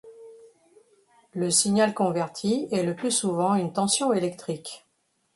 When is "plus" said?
2.95-3.11